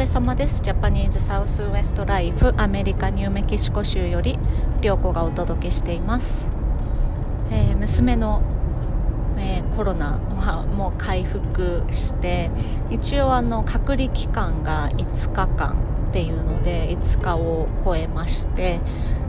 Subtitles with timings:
[0.00, 0.62] れ様です。
[0.62, 4.38] ジャパニーズサウスウエストライフアメリカニューメキシコ州より
[4.80, 6.48] 涼子がお届けしています、
[7.50, 8.40] えー、娘の、
[9.36, 12.50] えー、コロナはもう回復して
[12.88, 18.80] 一応あの隔離期間が5日間っていうので5日を超えまして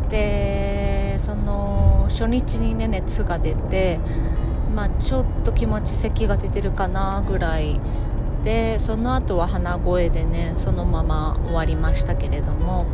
[0.09, 3.99] でその初日にね熱が出て
[4.73, 7.77] まあ、ちょっと気持ち咳が出てるかなぐらい
[8.43, 12.85] でその後は鼻声でねそのまま終わりましたけれども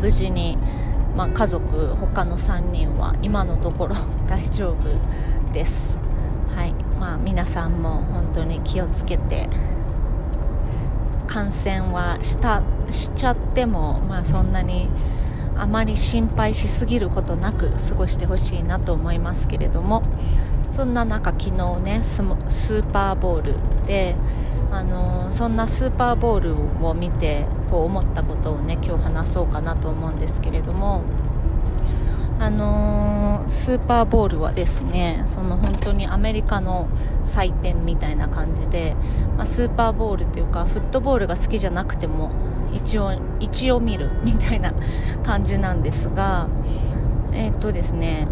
[0.00, 0.56] 無事に、
[1.16, 3.96] まあ、家族他の3人は今のところ
[4.28, 6.00] 大丈夫です。
[6.54, 6.74] はい。
[6.98, 9.48] まあ皆さんも本当に気をつけて
[11.26, 14.88] 感染はしたしちゃっても、まあ、そんなに
[15.56, 20.02] あまり心配しすぎることなく過ごしてほしいなと思いますけれども
[20.70, 23.54] そんな中昨日ねスーパーボール
[23.86, 24.16] で
[24.74, 31.04] あのそんなスーパーボールを見てこう思ったことをね今日話そうかなと思うんですけれども
[32.40, 36.88] あのスーパーボールはですねその本当にアメリカの
[37.22, 38.96] 祭典みたいな感じで、
[39.36, 42.32] まあ、スーパーボールというかフットボールが好きじゃなくても
[42.72, 44.74] 一応一応見るみたいな
[45.22, 46.48] 感じなんですが
[47.32, 48.26] えー、っとですね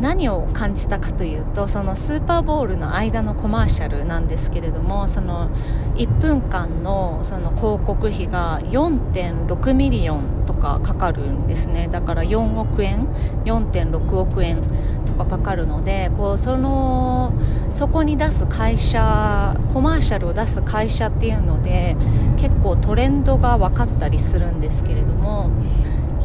[0.00, 5.50] 何を感じたかというとそのスーパーボールの間のコマーシャルなんですけれどもその
[5.96, 11.88] 1分間のその広告費が4.6 million とかかかるんですね。
[11.88, 13.06] だから4億円
[13.44, 14.62] 4.6億円
[15.04, 17.32] とかかかるのでこうその
[17.72, 21.96] そこに出す会社コマーシャルを出す会社っていうので
[22.36, 25.50] 結構トレンドが分かったりするんですけれども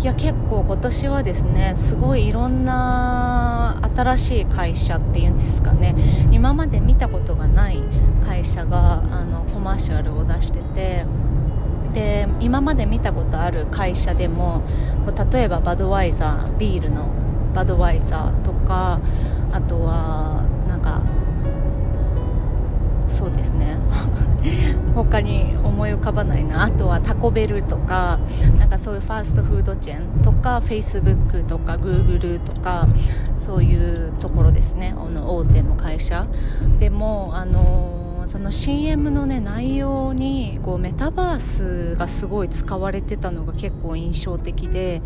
[0.04, 5.96] いや結構今年はですねすごいいろんな新しい会社っていうんですかね
[6.30, 7.82] 今まで見たことがない
[8.22, 11.06] 会社があのコマーシャルを出してて
[11.94, 14.64] で今まで見たことある会社でも
[15.32, 17.08] 例えばバドワイザービールの
[17.54, 19.00] バドワイザーとか
[19.54, 21.02] あとはなんか
[23.08, 23.78] そうですね。
[24.96, 26.64] 他に思い浮かばないな。
[26.64, 28.20] あとはタコベルとか
[28.60, 32.88] なんかそういうファーストフードチェーンとかフェイスブックとかグーグルとか
[33.38, 34.94] そういうところですね。
[34.98, 36.28] あの大手の会社。
[36.80, 45.02] でもあのその CM の、ね、内容にこうメタバースがすごい使われてたのが結構印象的で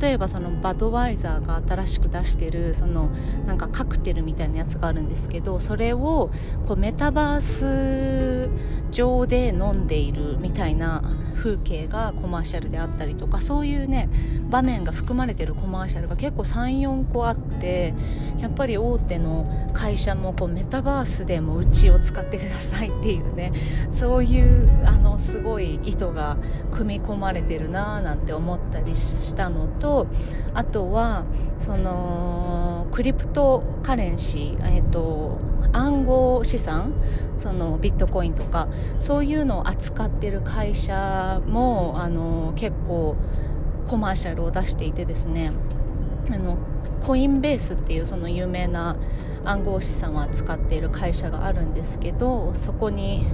[0.00, 3.10] 例えばそのバドワイザーが新しく出してるその
[3.46, 6.30] なんかカクテルみたいなやつがあるんですけどそれを
[6.66, 8.50] こうメタバース
[8.90, 11.02] 上で飲んでいるみたいな
[11.40, 14.10] 風景がコマーシャルであったりとかそういうね
[14.50, 17.94] 場面が含まれてるコマーシャルが結構34個あって
[18.38, 23.52] やっぱり大手の会社もこうメタバースでもうちを使ってくださいっていうね
[23.90, 26.36] そういうあのすごい意図が
[26.72, 30.08] 組み込まれてるなーなんて思ったりしたのと
[30.52, 31.24] あとは
[31.58, 35.38] そのクリプトカレンシー、えっ、ー、と
[35.72, 36.92] 暗号資産
[37.38, 43.16] そのビットコインとかそういうのを扱ってる会社もあの結構
[43.88, 45.52] コマーシャルを出していてですね。
[46.30, 46.56] あの
[47.00, 48.96] コインベースっていうその有名な
[49.44, 53.26] 暗号資産を扱っている会社があるんですけどそこに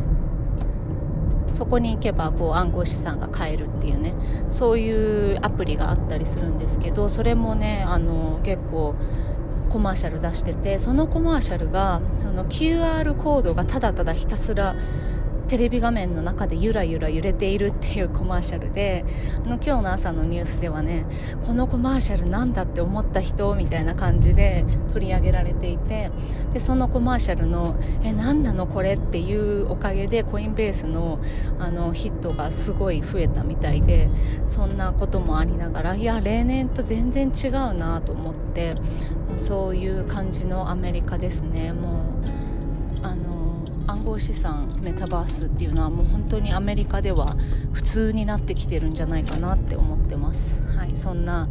[1.53, 4.15] そこに行けばこう暗号資産が買えるっていうね
[4.49, 8.95] そういうアプリがあったりするんですけどそれもねあの結構
[9.77, 14.75] コマーシャル出しててそのコマーシャルがその QR コードがただただひたすら
[15.49, 19.05] テレビ画面の中でゆらゆら揺れているっていうコマーシャルで
[19.37, 21.05] あの今日の朝のニュースではね
[21.47, 26.11] このコマーシャルなんだって思った人みたいな感じで取り上げられていて
[26.53, 31.21] でそのコマーシャルのえ何なのこれっていうおかげでコインベースの
[31.61, 34.09] あのヒットがすごい増えたみたいで
[34.49, 38.75] そんなこともありながらいや例年と全然違うなと思って
[39.37, 41.73] そういう感じのアメリカですね。
[41.73, 42.46] もう
[43.87, 47.37] 暗号資産メタバースっていうのはもう本当にアメリカでは
[47.73, 51.49] 普通になってきてるんじゃないかなって思ってます、はい、そんな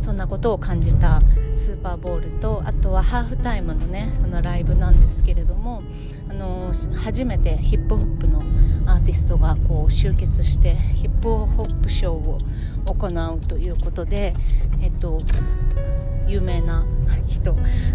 [0.00, 1.20] そんなことを感じた
[1.54, 5.82] スーパーボールとあとはハーフタイムのねそのライブなんですけれども
[6.28, 8.42] あの初めてヒップホップの
[8.86, 12.40] アーティストがこう集結してヒップホップショーを
[12.86, 14.34] 行うということで、
[14.82, 15.22] えっと、
[16.26, 16.84] 有名な
[17.26, 17.54] 人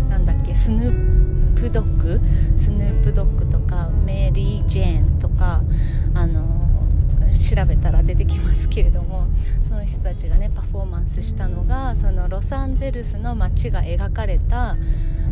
[0.10, 2.20] なんだっけスヌーププドッグ
[2.58, 5.62] スヌープドッグとかメリー・ジェーンとか
[6.14, 6.62] あの
[7.32, 9.28] 調べたら出てきますけれども
[9.68, 14.78] その人たちがねパフォーマンスしたのがそのロサンゼルスの街が描かれた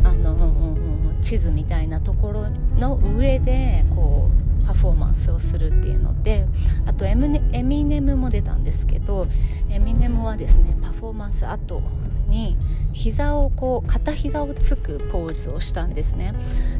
[0.02, 0.76] あの
[1.20, 2.46] 地図みたいなところ
[2.78, 4.30] の上でこ
[4.62, 6.46] うパフォーマンスをするっていうので
[6.86, 9.26] あとエミネムも出たんですけど
[9.68, 11.82] エミネムはですねパフォーマンス後
[12.30, 12.56] に
[12.92, 16.32] 膝をこう片膝をつくポーズをしたんですね。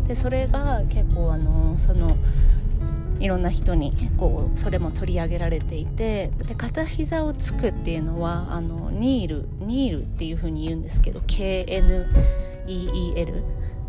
[0.09, 2.17] でそれが結構あのその
[3.21, 13.43] いろんな人にこうそれも取り上げられていてで片膝をつくっていうのはあのニールニールっていうふうに言うんですけど KNEEL っ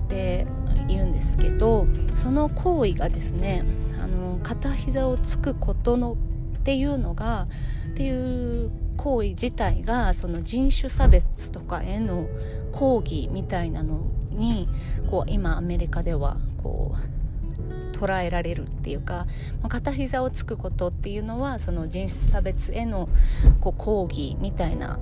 [0.10, 0.46] て
[0.90, 3.64] 言うんですけどその行為がですね
[4.04, 6.18] あの片膝をつくことの
[6.60, 7.48] っていうのが
[7.92, 8.70] っていう
[9.02, 12.28] 行為自体がその人種差別とかへの
[12.72, 14.70] 抗議みたいなのに
[15.10, 19.26] こう今アメリカではこう捉えられるっていうか
[19.68, 23.10] 片膝をつくことっていうのはその人種差別への
[23.60, 25.00] こう抗議みたいな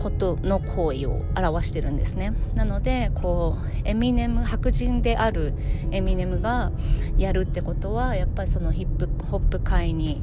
[0.00, 2.32] ことの行為を表してるんですね。
[2.54, 5.52] なのでこうエミネム白人である
[5.90, 6.70] エミネムが
[7.18, 10.22] やるってことはやっぱりそのヒップホップ界に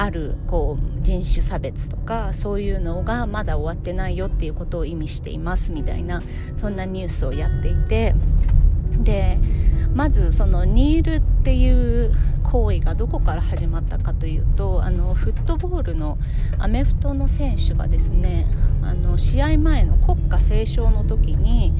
[0.00, 6.22] あるこう人種差別とかそういうのがまだ終わってないよっていうことを意味していますみたいな
[6.56, 8.14] そんなニュースをやっていて。
[8.90, 9.38] で
[9.94, 12.14] まずそのニールっていう
[12.44, 16.18] 行為がどこから始まったかというとあのフットボールの
[16.58, 18.46] アメフトの選手がですね
[18.82, 21.72] あの試合前の国歌斉唱の時に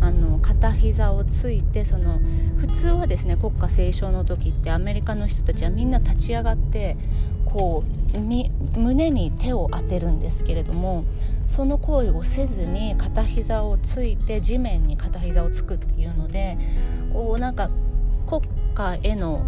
[0.00, 2.20] あの片膝をついてその
[2.58, 6.96] 普通はですね国歌斉唱の時ってアメリカの人たちはみんな立ち上がって
[7.56, 11.06] こう胸に手を当てるんですけれども
[11.46, 16.58] その行為をせずに片膝をついて地面に片膝をつくっていうので
[17.14, 17.70] こうなんか
[18.26, 18.42] 国
[18.74, 19.46] 家への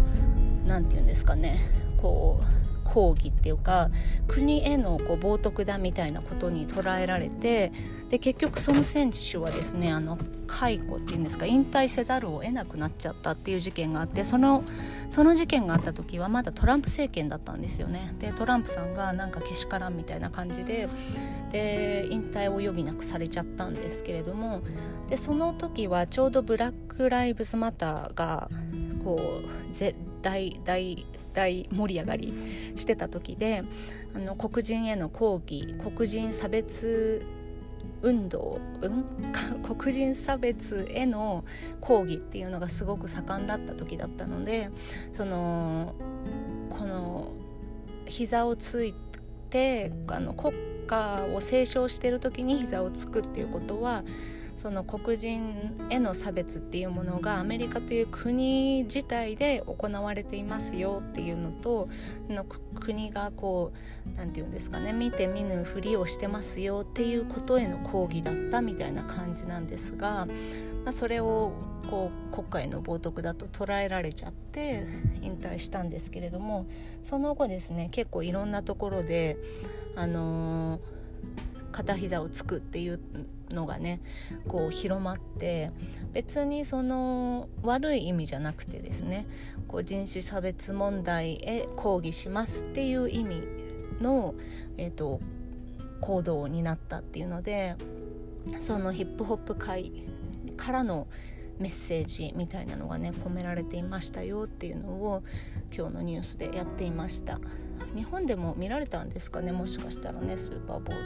[0.65, 1.59] 何て言うんですかね
[1.97, 2.58] こう
[2.89, 3.91] 抗議っていうか
[4.27, 7.71] 国へのこう冒涜だみたいなことに捉えられて
[8.09, 14.63] で結局その選手はですねあの解雇っていうんですか引退せざるを得なくなっちゃったっていう事件があってその
[15.09, 20.89] その事件があった時はまだトランプ政権だったんですよねでトランプさんがなんかけしからんみたいな感じで
[21.51, 24.61] で引退を余儀なくされちゃったんですけれども
[25.07, 28.49] でその時はちょうどブラック・ライブズ・マターが
[29.03, 29.69] こう
[30.21, 32.33] 大大大盛り上がり
[32.75, 33.63] してた時で
[34.13, 37.25] あの黒人への抗議黒人差別
[38.01, 39.05] 運動、うん、
[39.77, 41.43] 黒人差別への
[41.81, 44.69] 抗議っていうのがすごく盛んだった時だったので
[45.11, 45.95] その
[46.69, 47.31] この
[48.05, 48.93] 膝をつい
[49.49, 50.55] てあの国
[50.85, 54.03] 歌を斉唱してる時に膝をつくっていうことは
[54.59, 61.87] その黒人への差別っていうものがアメリカという国自体で行われていますよっていうのと
[62.27, 63.71] の国がこ
[64.05, 70.25] う何て言うんですかね見て見ぬふりをしてますよっていうことへの抗議だったみたいな感じなんですが、
[70.83, 71.53] まあ、それを
[71.89, 74.83] こう国家への冒涜だと捉えられちゃって
[75.21, 76.67] 引退したんですけれども
[77.01, 79.37] その後ですね結構いろんなところで
[79.95, 80.99] あのー
[81.71, 82.99] 片膝をつくっていう
[83.51, 84.01] のがね
[84.47, 85.71] こう広まって
[86.13, 89.25] 別にその悪い意味じゃなくてですね
[89.67, 93.43] こう人種差別問題へ抗議しますっていう意味
[94.01, 94.33] の、
[94.77, 95.19] えーと、
[96.01, 97.75] 行動になったっていうので
[98.59, 99.91] そのヒップホップ界
[100.57, 101.07] からの
[101.59, 105.23] メッセージみたいなのがね込められていましたよっていうのを
[105.75, 107.39] 今日のニュースでやっていました。
[107.95, 109.51] 日本でも見られたんですかね？
[109.51, 111.01] もしかしたらねスーパーボール。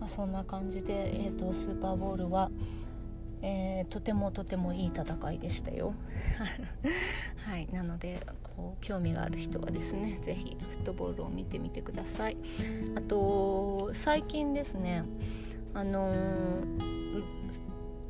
[0.00, 2.50] まあ、そんな感じで、えーと、スーパーボールは、
[3.42, 5.94] えー、とてもとてもいい戦いでしたよ。
[7.46, 12.36] はいなのでこう興味がある人はですね是非フットボールを見てみてください。
[12.96, 15.04] あと最近ですね
[15.74, 17.22] あのー、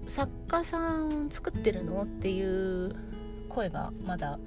[0.07, 2.03] 作家さん作ってるの？
[2.05, 2.95] っていう
[3.49, 4.39] 声がまだ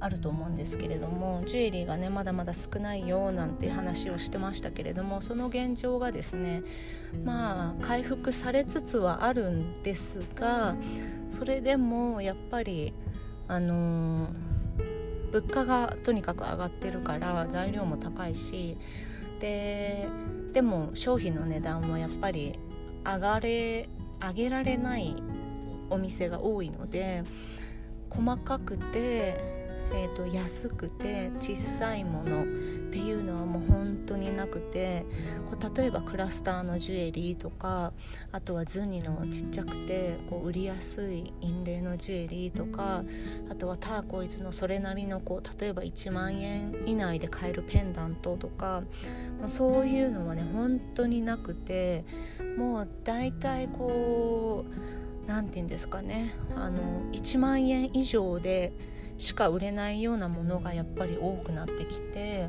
[0.00, 6.62] あると思うんですけれどもジュエリーがねまだまだ少ないよなんて話をしてましたけれどもその現状がですね
[7.24, 10.74] まあ回復されつつはあるんですが
[11.30, 12.94] それでもやっぱり
[13.46, 18.78] あのー、物価がとにかく上がってるから材料も高いし
[19.38, 20.08] で
[20.52, 22.58] でも商品の値段もやっぱり
[23.04, 23.88] 上がれ
[24.20, 25.14] 上げられない
[25.88, 27.22] お店が多いので
[28.08, 29.59] 細かくて
[29.92, 35.06] えーと、安くて小さいものっていうのはもう本当になくて
[35.48, 37.92] こう例えばクラスターのジュエリーとか
[38.32, 43.04] あとはズニのちっちゃくてこう売りやすい印霊のジュエリーとか
[43.48, 48.82] あとはターコイズのそれなりのこう例えば1万円以内で買えるペンダントとか
[49.38, 52.04] もうそういうのはね本当になくて
[52.56, 56.80] もう大体こう何て言うんですかねあの
[57.12, 58.72] 1万円以上で
[59.20, 62.48] しか売れないようなものがやっぱり多くなってきて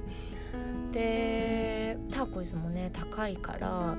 [0.92, 3.98] でターコイズもね高いから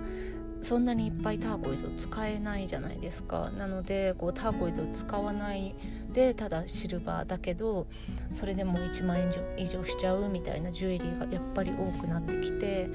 [0.62, 3.50] そんなにいっぱいターコイズを使えないじゃないですか。
[3.59, 5.75] なのでこうターコイズを使わない
[6.12, 7.87] でただシルバーだけど
[8.33, 12.88] それでも1万円以上しちゃうみたいなジュエリーがやっぱり多くなってきて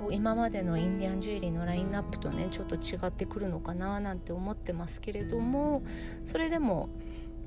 [0.00, 5.82] こう今までのインディアンジュエリーのラインナップとねちょっと違ってくるのかななんて思ってますけれども
[6.24, 6.90] それでも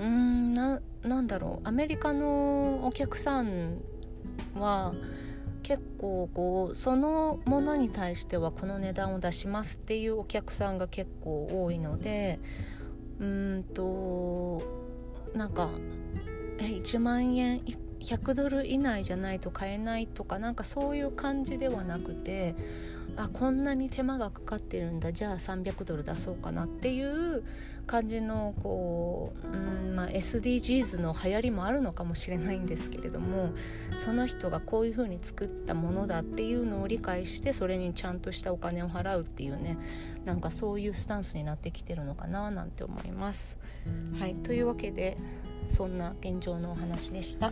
[0.01, 1.67] うーんなんだろう。
[1.67, 3.77] アメリカのお客さん
[4.55, 4.93] は
[5.62, 12.39] 結構こうそのものに対してはこの値段を出しますっていうお客さんが結構多いので
[13.20, 14.63] うんと
[15.36, 15.70] なんか
[16.58, 17.62] え1万円
[18.00, 22.55] 100ドル以内じゃないと買えないとかなんかそういう感じではなくて
[23.24, 27.44] あこんなに手間がかかってるんだじゃあ300ドル出そうかなっていう
[27.86, 33.51] 感じのこう、うんまあ、SDGs の流行りもあるのかもしれないんですけれども
[34.00, 39.78] その人がこういうふうに作ったものだっていうのを理解してそれにちゃんとしたお金を払うっていうね
[40.25, 43.58] なんかそういうスタンスになってきてるのかななんて思います。
[44.20, 45.18] はいというわけで
[45.68, 47.51] そんな現状のお話でした。